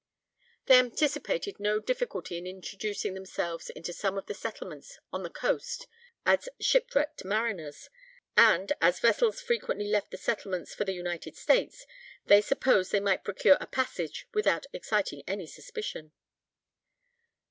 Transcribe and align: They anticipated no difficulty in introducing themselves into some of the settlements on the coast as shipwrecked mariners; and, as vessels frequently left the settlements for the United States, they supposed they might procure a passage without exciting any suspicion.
They 0.65 0.79
anticipated 0.79 1.59
no 1.59 1.79
difficulty 1.79 2.39
in 2.39 2.47
introducing 2.47 3.13
themselves 3.13 3.69
into 3.69 3.93
some 3.93 4.17
of 4.17 4.25
the 4.25 4.33
settlements 4.33 4.97
on 5.13 5.21
the 5.21 5.29
coast 5.29 5.85
as 6.25 6.49
shipwrecked 6.59 7.23
mariners; 7.23 7.91
and, 8.35 8.71
as 8.81 8.99
vessels 8.99 9.41
frequently 9.43 9.87
left 9.87 10.09
the 10.09 10.17
settlements 10.17 10.73
for 10.73 10.85
the 10.85 10.93
United 10.93 11.35
States, 11.37 11.85
they 12.25 12.41
supposed 12.41 12.91
they 12.91 12.99
might 12.99 13.23
procure 13.23 13.57
a 13.61 13.67
passage 13.67 14.27
without 14.33 14.65
exciting 14.73 15.21
any 15.27 15.45
suspicion. 15.45 16.11